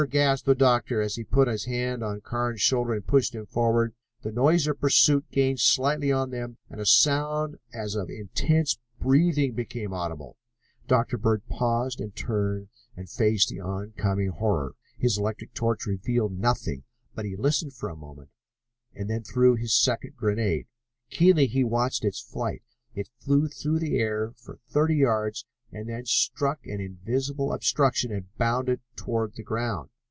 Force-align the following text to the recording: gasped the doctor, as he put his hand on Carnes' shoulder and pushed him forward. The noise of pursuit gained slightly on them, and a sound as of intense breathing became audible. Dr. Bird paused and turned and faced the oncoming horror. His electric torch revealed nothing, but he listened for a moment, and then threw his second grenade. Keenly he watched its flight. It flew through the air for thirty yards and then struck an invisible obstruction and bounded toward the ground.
gasped 0.09 0.47
the 0.47 0.55
doctor, 0.55 0.99
as 0.99 1.13
he 1.13 1.23
put 1.23 1.47
his 1.47 1.65
hand 1.65 2.03
on 2.03 2.19
Carnes' 2.21 2.59
shoulder 2.59 2.93
and 2.95 3.05
pushed 3.05 3.35
him 3.35 3.45
forward. 3.45 3.93
The 4.23 4.31
noise 4.31 4.65
of 4.65 4.79
pursuit 4.81 5.29
gained 5.29 5.59
slightly 5.59 6.11
on 6.11 6.31
them, 6.31 6.57
and 6.71 6.81
a 6.81 6.87
sound 6.87 7.59
as 7.71 7.93
of 7.93 8.09
intense 8.09 8.79
breathing 8.99 9.53
became 9.53 9.93
audible. 9.93 10.37
Dr. 10.87 11.19
Bird 11.19 11.43
paused 11.47 12.01
and 12.01 12.15
turned 12.15 12.69
and 12.97 13.07
faced 13.11 13.49
the 13.49 13.59
oncoming 13.61 14.29
horror. 14.29 14.73
His 14.97 15.19
electric 15.19 15.53
torch 15.53 15.85
revealed 15.85 16.35
nothing, 16.35 16.81
but 17.13 17.25
he 17.25 17.35
listened 17.35 17.75
for 17.75 17.87
a 17.87 17.95
moment, 17.95 18.29
and 18.95 19.07
then 19.07 19.21
threw 19.21 19.53
his 19.53 19.79
second 19.79 20.15
grenade. 20.15 20.65
Keenly 21.11 21.45
he 21.45 21.63
watched 21.63 22.03
its 22.03 22.19
flight. 22.19 22.63
It 22.95 23.07
flew 23.19 23.49
through 23.49 23.77
the 23.77 23.99
air 23.99 24.33
for 24.35 24.57
thirty 24.67 24.95
yards 24.95 25.45
and 25.73 25.87
then 25.87 26.05
struck 26.05 26.59
an 26.65 26.81
invisible 26.81 27.53
obstruction 27.53 28.11
and 28.11 28.35
bounded 28.37 28.81
toward 28.97 29.33
the 29.35 29.43
ground. 29.43 29.89